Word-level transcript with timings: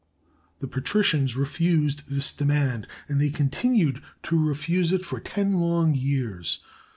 The 0.61 0.67
patricians 0.67 1.35
re 1.35 1.45
fused 1.45 2.09
this 2.09 2.33
demand, 2.33 2.87
and 3.07 3.21
they 3.21 3.29
continued 3.29 4.01
to 4.23 4.43
refuse 4.43 4.91
it 4.91 5.05
for 5.05 5.19
ten 5.19 5.59
long 5.59 5.93
years. 5.93 6.59